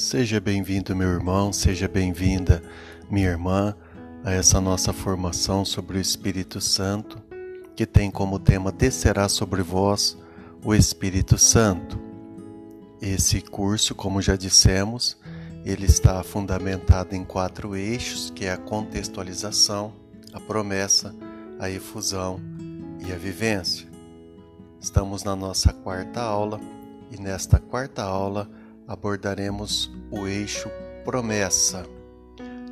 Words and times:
Seja 0.00 0.40
bem-vindo, 0.40 0.96
meu 0.96 1.10
irmão, 1.10 1.52
seja 1.52 1.86
bem-vinda, 1.86 2.62
minha 3.10 3.28
irmã, 3.28 3.76
a 4.24 4.32
essa 4.32 4.58
nossa 4.58 4.94
formação 4.94 5.62
sobre 5.62 5.98
o 5.98 6.00
Espírito 6.00 6.58
Santo, 6.58 7.22
que 7.76 7.84
tem 7.84 8.10
como 8.10 8.38
tema 8.38 8.72
Descerá 8.72 9.28
sobre 9.28 9.60
vós 9.60 10.16
o 10.64 10.74
Espírito 10.74 11.36
Santo. 11.36 12.00
Esse 12.98 13.42
curso, 13.42 13.94
como 13.94 14.22
já 14.22 14.36
dissemos, 14.36 15.18
ele 15.66 15.84
está 15.84 16.22
fundamentado 16.22 17.14
em 17.14 17.22
quatro 17.22 17.76
eixos, 17.76 18.30
que 18.30 18.46
é 18.46 18.52
a 18.52 18.56
contextualização, 18.58 19.92
a 20.32 20.40
promessa, 20.40 21.14
a 21.58 21.68
efusão 21.68 22.40
e 23.06 23.12
a 23.12 23.16
vivência. 23.16 23.86
Estamos 24.80 25.24
na 25.24 25.36
nossa 25.36 25.74
quarta 25.74 26.22
aula 26.22 26.58
e 27.10 27.20
nesta 27.20 27.58
quarta 27.58 28.02
aula 28.02 28.50
abordaremos 28.90 29.88
o 30.10 30.26
eixo 30.26 30.68
promessa. 31.04 31.86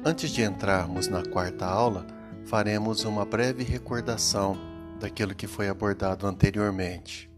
Antes 0.04 0.32
de 0.32 0.42
entrarmos 0.42 1.06
na 1.06 1.24
quarta 1.24 1.64
aula, 1.64 2.04
faremos 2.44 3.04
uma 3.04 3.24
breve 3.24 3.62
recordação 3.62 4.58
daquilo 4.98 5.32
que 5.32 5.46
foi 5.46 5.68
abordado 5.68 6.26
anteriormente. 6.26 7.30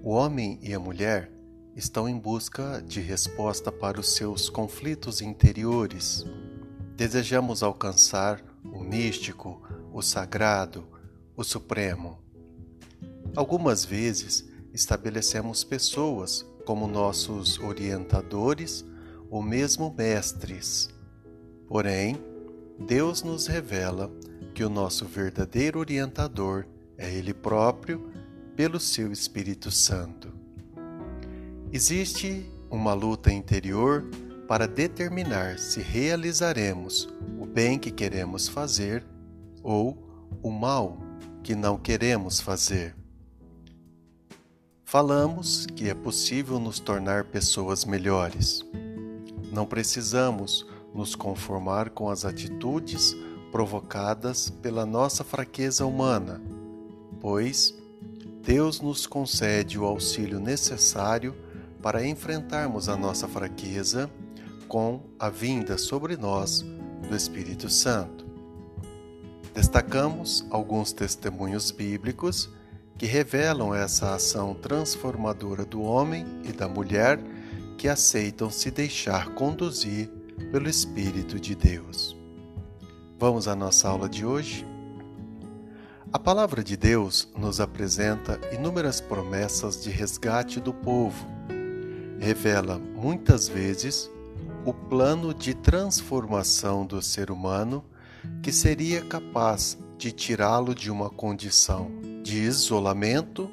O 0.00 0.10
homem 0.10 0.60
e 0.62 0.72
a 0.72 0.78
mulher 0.78 1.32
estão 1.74 2.08
em 2.08 2.16
busca 2.16 2.80
de 2.86 3.00
resposta 3.00 3.72
para 3.72 3.98
os 3.98 4.14
seus 4.14 4.48
conflitos 4.48 5.20
interiores. 5.20 6.24
Desejamos 6.96 7.64
alcançar 7.64 8.40
o 8.64 8.78
místico, 8.78 9.60
o 9.92 10.00
sagrado, 10.00 10.86
o 11.36 11.42
supremo. 11.42 12.20
Algumas 13.34 13.84
vezes 13.84 14.48
estabelecemos 14.72 15.64
pessoas 15.64 16.46
como 16.64 16.86
nossos 16.86 17.58
orientadores 17.58 18.84
ou 19.30 19.42
mesmo 19.42 19.94
mestres. 19.96 20.90
Porém, 21.66 22.16
Deus 22.78 23.22
nos 23.22 23.46
revela 23.46 24.10
que 24.54 24.64
o 24.64 24.68
nosso 24.68 25.06
verdadeiro 25.06 25.78
orientador 25.78 26.66
é 26.98 27.12
Ele 27.12 27.32
próprio, 27.32 28.10
pelo 28.54 28.78
seu 28.78 29.10
Espírito 29.10 29.70
Santo. 29.70 30.28
Existe 31.72 32.50
uma 32.70 32.92
luta 32.92 33.32
interior 33.32 34.04
para 34.46 34.68
determinar 34.68 35.58
se 35.58 35.80
realizaremos 35.80 37.08
o 37.40 37.46
bem 37.46 37.78
que 37.78 37.90
queremos 37.90 38.46
fazer 38.46 39.02
ou 39.62 39.96
o 40.42 40.50
mal 40.50 40.98
que 41.42 41.54
não 41.54 41.78
queremos 41.78 42.40
fazer. 42.40 42.94
Falamos 44.92 45.64
que 45.64 45.88
é 45.88 45.94
possível 45.94 46.60
nos 46.60 46.78
tornar 46.78 47.24
pessoas 47.24 47.86
melhores. 47.86 48.62
Não 49.50 49.64
precisamos 49.64 50.66
nos 50.94 51.14
conformar 51.14 51.88
com 51.88 52.10
as 52.10 52.26
atitudes 52.26 53.16
provocadas 53.50 54.50
pela 54.50 54.84
nossa 54.84 55.24
fraqueza 55.24 55.86
humana, 55.86 56.42
pois 57.22 57.74
Deus 58.42 58.82
nos 58.82 59.06
concede 59.06 59.78
o 59.78 59.86
auxílio 59.86 60.38
necessário 60.38 61.34
para 61.80 62.06
enfrentarmos 62.06 62.86
a 62.90 62.94
nossa 62.94 63.26
fraqueza 63.26 64.10
com 64.68 65.00
a 65.18 65.30
vinda 65.30 65.78
sobre 65.78 66.18
nós 66.18 66.62
do 67.08 67.16
Espírito 67.16 67.70
Santo. 67.70 68.26
Destacamos 69.54 70.44
alguns 70.50 70.92
testemunhos 70.92 71.70
bíblicos 71.70 72.50
que 73.02 73.06
revelam 73.08 73.74
essa 73.74 74.14
ação 74.14 74.54
transformadora 74.54 75.64
do 75.64 75.82
homem 75.82 76.24
e 76.44 76.52
da 76.52 76.68
mulher 76.68 77.18
que 77.76 77.88
aceitam 77.88 78.48
se 78.48 78.70
deixar 78.70 79.30
conduzir 79.30 80.08
pelo 80.52 80.68
Espírito 80.68 81.40
de 81.40 81.56
Deus. 81.56 82.16
Vamos 83.18 83.48
à 83.48 83.56
nossa 83.56 83.88
aula 83.88 84.08
de 84.08 84.24
hoje? 84.24 84.64
A 86.12 86.18
palavra 86.20 86.62
de 86.62 86.76
Deus 86.76 87.28
nos 87.36 87.60
apresenta 87.60 88.38
inúmeras 88.54 89.00
promessas 89.00 89.82
de 89.82 89.90
resgate 89.90 90.60
do 90.60 90.72
povo. 90.72 91.26
Revela 92.20 92.78
muitas 92.78 93.48
vezes 93.48 94.08
o 94.64 94.72
plano 94.72 95.34
de 95.34 95.54
transformação 95.54 96.86
do 96.86 97.02
ser 97.02 97.32
humano 97.32 97.84
que 98.40 98.52
seria 98.52 99.04
capaz 99.04 99.76
de 99.98 100.12
tirá-lo 100.12 100.72
de 100.72 100.88
uma 100.88 101.10
condição 101.10 102.11
de 102.32 102.38
isolamento 102.38 103.50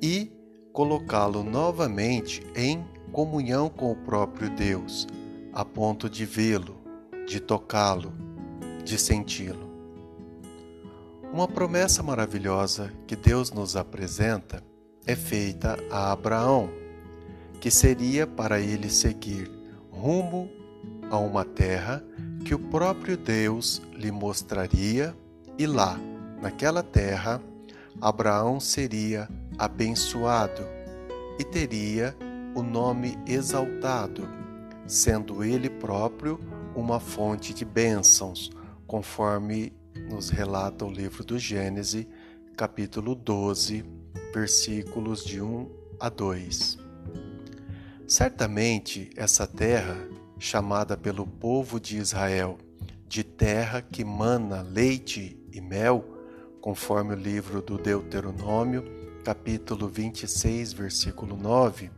e 0.00 0.30
colocá-lo 0.72 1.42
novamente 1.42 2.40
em 2.54 2.86
comunhão 3.10 3.68
com 3.68 3.90
o 3.90 3.96
próprio 3.96 4.48
Deus, 4.50 5.04
a 5.52 5.64
ponto 5.64 6.08
de 6.08 6.24
vê-lo, 6.24 6.76
de 7.26 7.40
tocá-lo, 7.40 8.12
de 8.84 8.96
senti-lo. 8.96 9.68
Uma 11.32 11.48
promessa 11.48 12.04
maravilhosa 12.04 12.92
que 13.04 13.16
Deus 13.16 13.50
nos 13.50 13.74
apresenta 13.74 14.62
é 15.04 15.16
feita 15.16 15.76
a 15.90 16.12
Abraão, 16.12 16.70
que 17.60 17.68
seria 17.68 18.28
para 18.28 18.60
ele 18.60 18.88
seguir 18.90 19.50
rumo 19.90 20.48
a 21.10 21.18
uma 21.18 21.44
terra 21.44 22.00
que 22.44 22.54
o 22.54 22.60
próprio 22.60 23.16
Deus 23.16 23.82
lhe 23.92 24.12
mostraria 24.12 25.16
e 25.58 25.66
lá, 25.66 25.98
naquela 26.40 26.84
terra, 26.84 27.42
Abraão 28.02 28.58
seria 28.58 29.28
abençoado 29.56 30.66
e 31.38 31.44
teria 31.44 32.16
o 32.52 32.60
nome 32.60 33.16
exaltado, 33.24 34.28
sendo 34.88 35.44
ele 35.44 35.70
próprio 35.70 36.40
uma 36.74 36.98
fonte 36.98 37.54
de 37.54 37.64
bênçãos, 37.64 38.50
conforme 38.88 39.72
nos 40.10 40.30
relata 40.30 40.84
o 40.84 40.90
livro 40.90 41.22
do 41.22 41.38
Gênesis, 41.38 42.04
capítulo 42.56 43.14
12, 43.14 43.84
versículos 44.34 45.24
de 45.24 45.40
1 45.40 45.70
a 46.00 46.08
2. 46.08 46.78
Certamente 48.08 49.10
essa 49.16 49.46
terra, 49.46 49.96
chamada 50.40 50.96
pelo 50.96 51.24
povo 51.24 51.78
de 51.78 51.98
Israel 51.98 52.58
de 53.06 53.22
terra 53.22 53.80
que 53.80 54.04
mana 54.04 54.60
leite 54.60 55.38
e 55.52 55.60
mel, 55.60 56.12
conforme 56.62 57.12
o 57.12 57.16
livro 57.16 57.60
do 57.60 57.76
Deuteronômio, 57.76 58.84
capítulo 59.24 59.88
26, 59.88 60.72
versículo 60.72 61.36
9, 61.36 61.90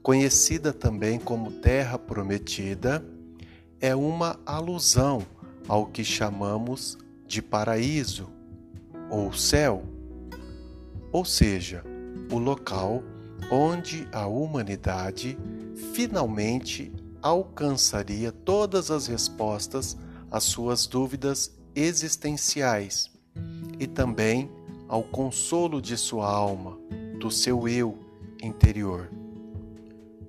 conhecida 0.00 0.72
também 0.72 1.18
como 1.18 1.50
Terra 1.50 1.98
Prometida, 1.98 3.04
é 3.80 3.94
uma 3.94 4.38
alusão 4.46 5.26
ao 5.66 5.86
que 5.86 6.04
chamamos 6.04 6.96
de 7.26 7.42
paraíso 7.42 8.30
ou 9.10 9.32
céu, 9.32 9.82
ou 11.10 11.24
seja, 11.24 11.82
o 12.30 12.38
local 12.38 13.02
onde 13.50 14.08
a 14.12 14.24
humanidade 14.24 15.36
finalmente 15.92 16.92
alcançaria 17.20 18.30
todas 18.30 18.88
as 18.88 19.08
respostas 19.08 19.96
às 20.30 20.44
suas 20.44 20.86
dúvidas 20.86 21.58
existenciais 21.74 23.10
e 23.80 23.86
também 23.86 24.50
ao 24.86 25.02
consolo 25.02 25.80
de 25.80 25.96
sua 25.96 26.30
alma, 26.30 26.78
do 27.18 27.30
seu 27.30 27.66
eu 27.66 27.98
interior. 28.42 29.10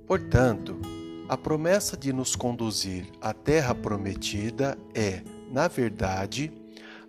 Portanto, 0.08 0.80
a 1.28 1.36
promessa 1.36 1.98
de 1.98 2.14
nos 2.14 2.36
conduzir 2.36 3.06
à 3.20 3.34
terra 3.34 3.76
prometida 3.76 4.78
é, 4.96 5.22
na 5.52 5.68
verdade, 5.68 6.52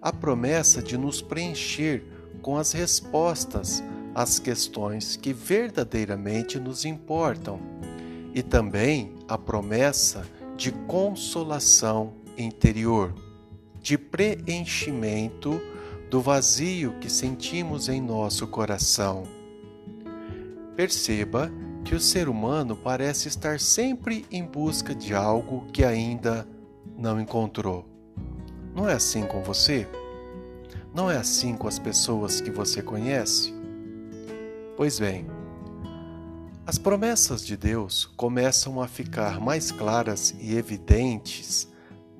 a 0.00 0.12
promessa 0.12 0.82
de 0.82 0.98
nos 0.98 1.22
preencher 1.22 2.04
com 2.40 2.56
as 2.56 2.72
respostas 2.72 3.82
às 4.14 4.38
questões 4.38 5.16
que 5.16 5.32
verdadeiramente 5.32 6.58
nos 6.58 6.84
importam 6.84 7.60
e 8.34 8.42
também 8.42 9.14
a 9.28 9.38
promessa 9.38 10.26
de 10.56 10.72
consolação 10.72 12.14
interior, 12.36 13.14
de 13.80 13.96
preenchimento 13.98 15.60
do 16.12 16.20
vazio 16.20 16.92
que 17.00 17.08
sentimos 17.08 17.88
em 17.88 17.98
nosso 17.98 18.46
coração. 18.46 19.22
Perceba 20.76 21.50
que 21.82 21.94
o 21.94 22.00
ser 22.00 22.28
humano 22.28 22.76
parece 22.76 23.28
estar 23.28 23.58
sempre 23.58 24.26
em 24.30 24.44
busca 24.44 24.94
de 24.94 25.14
algo 25.14 25.64
que 25.72 25.82
ainda 25.82 26.46
não 26.98 27.18
encontrou. 27.18 27.86
Não 28.74 28.86
é 28.86 28.92
assim 28.92 29.24
com 29.24 29.42
você? 29.42 29.88
Não 30.94 31.10
é 31.10 31.16
assim 31.16 31.56
com 31.56 31.66
as 31.66 31.78
pessoas 31.78 32.42
que 32.42 32.50
você 32.50 32.82
conhece? 32.82 33.54
Pois 34.76 34.98
bem, 34.98 35.26
as 36.66 36.76
promessas 36.76 37.42
de 37.42 37.56
Deus 37.56 38.04
começam 38.04 38.82
a 38.82 38.86
ficar 38.86 39.40
mais 39.40 39.72
claras 39.72 40.34
e 40.38 40.58
evidentes 40.58 41.66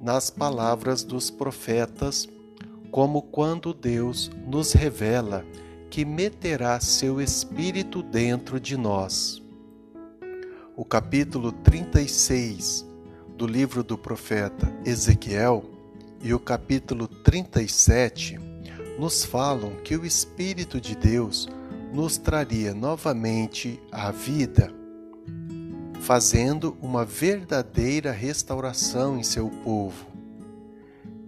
nas 0.01 0.31
palavras 0.31 1.05
dos 1.05 1.31
profetas 1.31 2.27
como 2.93 3.23
quando 3.23 3.73
Deus 3.73 4.31
nos 4.47 4.75
revela 4.75 5.47
que 5.89 6.05
meterá 6.05 6.79
seu 6.79 7.23
Espírito 7.23 8.03
dentro 8.03 8.61
de 8.61 8.77
nós. 8.77 9.43
o 10.77 10.85
capítulo 10.85 11.53
36 11.53 12.87
do 13.37 13.47
livro 13.47 13.83
do 13.83 13.97
profeta 13.97 14.71
Ezequiel 14.85 15.65
e 16.23 16.35
o 16.35 16.39
capítulo 16.39 17.09
37 17.09 18.39
nos 18.99 19.25
falam 19.25 19.77
que 19.83 19.97
o 19.97 20.05
Espírito 20.05 20.79
de 20.79 20.95
Deus 20.95 21.49
nos 21.95 22.19
traria 22.19 22.75
novamente 22.75 23.81
à 23.91 24.11
vida, 24.11 24.71
fazendo 26.01 26.77
uma 26.81 27.07
verdadeira 27.07 28.13
restauração 28.13 29.19
em 29.19 29.23
seu 29.23 29.49
povo. 29.49 30.07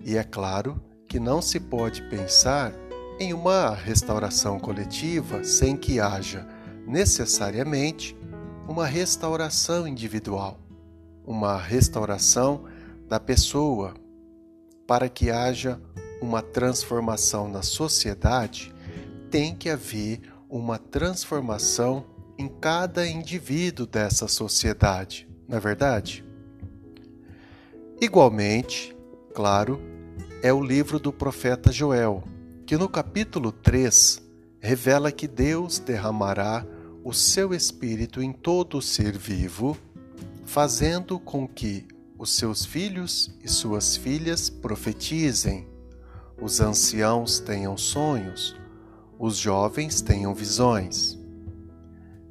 E 0.02 0.16
é 0.16 0.24
claro 0.24 0.80
que 1.14 1.20
não 1.20 1.40
se 1.40 1.60
pode 1.60 2.02
pensar 2.08 2.74
em 3.20 3.32
uma 3.32 3.72
restauração 3.72 4.58
coletiva 4.58 5.44
sem 5.44 5.76
que 5.76 6.00
haja 6.00 6.44
necessariamente 6.88 8.16
uma 8.66 8.84
restauração 8.84 9.86
individual, 9.86 10.58
uma 11.24 11.56
restauração 11.56 12.64
da 13.06 13.20
pessoa, 13.20 13.94
para 14.88 15.08
que 15.08 15.30
haja 15.30 15.80
uma 16.20 16.42
transformação 16.42 17.48
na 17.48 17.62
sociedade, 17.62 18.74
tem 19.30 19.54
que 19.54 19.70
haver 19.70 20.20
uma 20.50 20.78
transformação 20.80 22.04
em 22.36 22.48
cada 22.48 23.06
indivíduo 23.06 23.86
dessa 23.86 24.26
sociedade, 24.26 25.28
não 25.48 25.58
é 25.58 25.60
verdade? 25.60 26.24
Igualmente, 28.00 28.96
claro, 29.32 29.94
é 30.44 30.52
o 30.52 30.62
livro 30.62 30.98
do 30.98 31.10
profeta 31.10 31.72
Joel, 31.72 32.22
que 32.66 32.76
no 32.76 32.86
capítulo 32.86 33.50
3 33.50 34.22
revela 34.60 35.10
que 35.10 35.26
Deus 35.26 35.78
derramará 35.78 36.66
o 37.02 37.14
seu 37.14 37.54
espírito 37.54 38.20
em 38.20 38.30
todo 38.30 38.82
ser 38.82 39.16
vivo, 39.16 39.74
fazendo 40.44 41.18
com 41.18 41.48
que 41.48 41.88
os 42.18 42.36
seus 42.36 42.62
filhos 42.62 43.34
e 43.42 43.48
suas 43.48 43.96
filhas 43.96 44.50
profetizem, 44.50 45.66
os 46.38 46.60
anciãos 46.60 47.40
tenham 47.40 47.74
sonhos, 47.78 48.54
os 49.18 49.38
jovens 49.38 50.02
tenham 50.02 50.34
visões. 50.34 51.18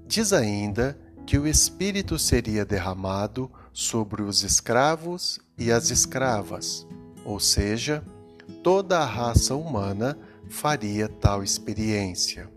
Diz 0.06 0.34
ainda 0.34 0.96
que 1.26 1.40
o 1.40 1.48
Espírito 1.48 2.20
seria 2.20 2.64
derramado 2.64 3.50
sobre 3.72 4.22
os 4.22 4.44
escravos 4.44 5.40
e 5.58 5.72
as 5.72 5.90
escravas, 5.90 6.86
ou 7.26 7.40
seja, 7.40 8.04
toda 8.62 9.00
a 9.00 9.06
raça 9.06 9.56
humana 9.56 10.18
faria 10.50 11.08
tal 11.08 11.44
experiência. 11.44 12.50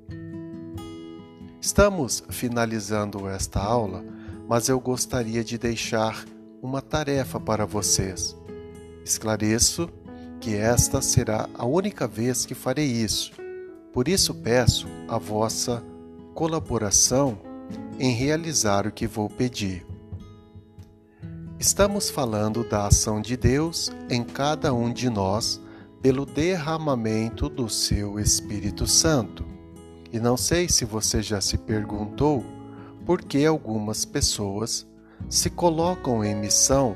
Estamos 1.61 2.23
finalizando 2.29 3.29
esta 3.29 3.61
aula, 3.61 4.05
mas 4.49 4.69
eu 4.69 4.79
gostaria 4.79 5.43
de 5.43 5.59
deixar 5.59 6.25
uma 6.63 6.81
tarefa 6.81 7.41
para 7.41 7.67
vocês. 7.67 8.37
Esclareço 9.05 9.89
que 10.41 10.55
esta 10.55 11.01
será 11.01 11.49
a 11.55 11.65
única 11.65 12.07
vez 12.07 12.47
que 12.47 12.55
farei 12.55 12.87
isso. 12.87 13.33
Por 13.93 14.09
isso 14.09 14.35
peço 14.35 14.87
a 15.09 15.19
vossa 15.19 15.83
colaboração 16.35 17.39
em 17.99 18.13
realizar 18.13 18.87
o 18.87 18.93
que 18.93 19.07
vou 19.07 19.29
pedir. 19.29 19.87
Estamos 21.59 22.11
falando 22.11 22.63
da 22.69 22.87
ação 22.87 23.19
de 23.19 23.35
Deus 23.35 23.91
em 24.11 24.23
cada 24.23 24.75
um 24.75 24.93
de 24.93 25.09
nós 25.09 25.59
pelo 26.03 26.27
derramamento 26.27 27.49
do 27.49 27.67
seu 27.67 28.21
Espírito 28.21 28.87
Santo. 28.87 29.43
E 30.13 30.21
não 30.21 30.37
sei 30.37 30.69
se 30.69 30.85
você 30.85 31.23
já 31.23 31.41
se 31.41 31.57
perguntou 31.57 32.45
por 33.07 33.23
que 33.23 33.47
algumas 33.47 34.05
pessoas 34.05 34.87
se 35.31 35.49
colocam 35.49 36.23
em 36.23 36.37
missão 36.37 36.95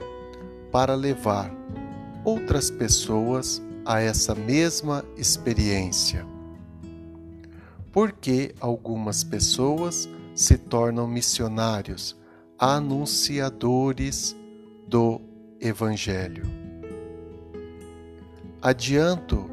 para 0.70 0.94
levar 0.94 1.50
outras 2.22 2.70
pessoas 2.70 3.62
a 3.82 4.02
essa 4.02 4.34
mesma 4.34 5.02
experiência. 5.16 6.26
Por 7.90 8.12
que 8.12 8.54
algumas 8.60 9.24
pessoas 9.24 10.06
se 10.34 10.58
tornam 10.58 11.08
missionários, 11.08 12.14
anunciadores 12.58 14.36
do 14.90 15.20
Evangelho? 15.60 16.42
Adianto 18.60 19.48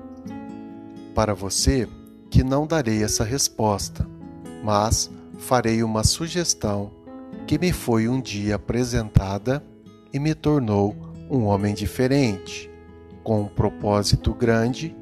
para 1.14 1.36
você 1.36 1.88
que 2.32 2.44
não 2.44 2.66
darei 2.66 3.04
essa 3.04 3.24
resposta, 3.24 4.10
mas 4.64 5.12
farei 5.38 5.84
uma 5.84 6.04
sugestão 6.04 6.92
que 7.46 7.60
me 7.60 7.72
foi 7.72 8.10
um 8.10 8.20
dia 8.20 8.56
apresentada 8.56 9.64
e 10.12 10.20
me 10.20 10.34
tornou 10.34 10.96
um 11.30 11.44
homem 11.44 11.76
diferente, 11.76 12.70
com 13.24 13.42
um 13.42 13.48
propósito 13.48 14.34
grande 14.34 14.96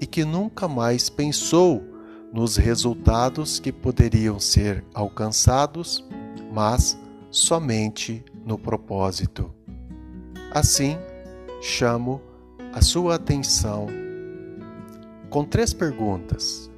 e 0.00 0.06
que 0.06 0.24
nunca 0.24 0.66
mais 0.66 1.10
pensou 1.10 1.84
nos 2.32 2.56
resultados 2.56 3.60
que 3.60 3.70
poderiam 3.70 4.40
ser 4.40 4.82
alcançados, 4.94 6.02
mas 6.50 6.98
somente 7.30 8.24
no 8.46 8.58
propósito. 8.58 9.61
Assim, 10.54 10.98
chamo 11.62 12.20
a 12.74 12.82
sua 12.82 13.14
atenção 13.14 13.86
com 15.30 15.46
três 15.46 15.72
perguntas 15.72 16.70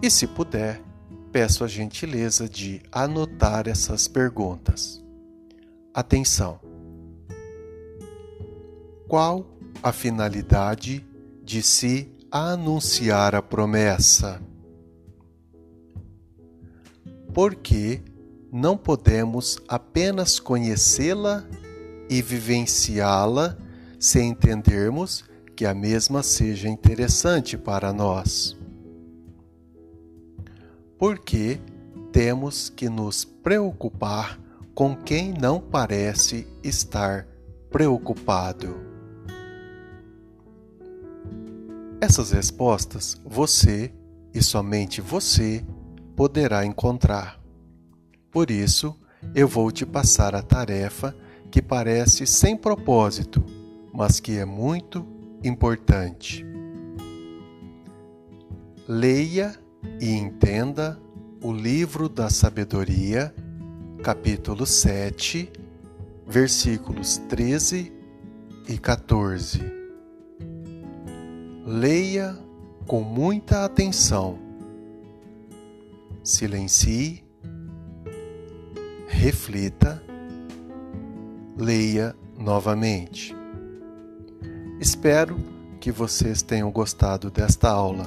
e, 0.00 0.10
se 0.10 0.26
puder, 0.26 0.80
peço 1.30 1.62
a 1.62 1.68
gentileza 1.68 2.48
de 2.48 2.80
anotar 2.90 3.68
essas 3.68 4.08
perguntas. 4.08 5.04
Atenção! 5.92 6.58
Qual 9.06 9.44
a 9.82 9.92
finalidade 9.92 11.06
de 11.44 11.62
se 11.62 12.10
anunciar 12.30 13.34
a 13.34 13.42
promessa? 13.42 14.40
Por 17.34 17.54
que 17.54 18.00
não 18.50 18.74
podemos 18.74 19.58
apenas 19.68 20.40
conhecê-la 20.40 21.44
e 22.08 22.22
vivenciá-la 22.22 23.56
sem 23.98 24.30
entendermos 24.30 25.24
que 25.56 25.66
a 25.66 25.74
mesma 25.74 26.22
seja 26.22 26.68
interessante 26.68 27.56
para 27.56 27.92
nós? 27.92 28.58
porque 30.98 31.60
temos 32.12 32.68
que 32.68 32.88
nos 32.88 33.24
preocupar 33.24 34.38
com 34.74 34.96
quem 34.96 35.32
não 35.32 35.60
parece 35.60 36.46
estar 36.62 37.26
preocupado. 37.70 38.76
Essas 42.00 42.32
respostas 42.32 43.20
você 43.24 43.92
e 44.34 44.42
somente 44.42 45.00
você 45.00 45.64
poderá 46.16 46.64
encontrar. 46.64 47.40
Por 48.30 48.50
isso, 48.50 48.96
eu 49.34 49.48
vou 49.48 49.70
te 49.70 49.86
passar 49.86 50.34
a 50.34 50.42
tarefa 50.42 51.14
que 51.50 51.62
parece 51.62 52.26
sem 52.26 52.56
propósito, 52.56 53.44
mas 53.92 54.20
que 54.20 54.38
é 54.38 54.44
muito 54.44 55.06
importante. 55.42 56.44
Leia 58.86 59.54
e 60.00 60.10
entenda 60.10 61.00
o 61.42 61.52
livro 61.52 62.08
da 62.08 62.30
sabedoria, 62.30 63.34
capítulo 64.02 64.66
7, 64.66 65.50
versículos 66.26 67.18
13 67.28 67.92
e 68.68 68.78
14. 68.78 69.60
Leia 71.64 72.36
com 72.86 73.02
muita 73.02 73.64
atenção. 73.64 74.38
Silencie, 76.22 77.24
reflita, 79.06 80.02
leia 81.58 82.14
novamente. 82.38 83.36
Espero 84.80 85.36
que 85.80 85.90
vocês 85.90 86.40
tenham 86.40 86.70
gostado 86.70 87.30
desta 87.30 87.68
aula. 87.68 88.06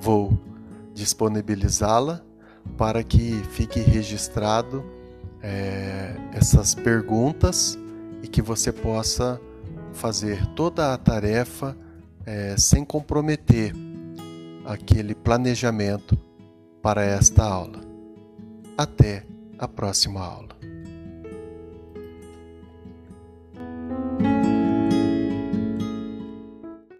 Vou 0.00 0.36
disponibilizá-la 0.92 2.22
para 2.76 3.04
que 3.04 3.40
fique 3.52 3.78
registrado 3.80 4.84
é, 5.40 6.14
essas 6.32 6.74
perguntas 6.74 7.78
e 8.22 8.28
que 8.28 8.42
você 8.42 8.72
possa 8.72 9.40
fazer 9.92 10.44
toda 10.54 10.92
a 10.92 10.98
tarefa 10.98 11.76
é, 12.26 12.56
sem 12.56 12.84
comprometer 12.84 13.72
aquele 14.64 15.14
planejamento 15.14 16.18
para 16.80 17.04
esta 17.04 17.44
aula. 17.44 17.80
Até 18.76 19.24
a 19.58 19.68
próxima 19.68 20.20
aula. 20.20 20.56